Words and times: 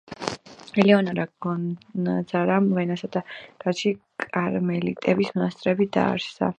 ელეონორა 0.83 1.25
გონძაგამ 1.47 2.71
ვენასა 2.79 3.11
და 3.19 3.23
გრაცში 3.43 3.95
კარმელიტების 4.27 5.35
მონასტრები 5.41 5.93
დააარსა. 5.99 6.49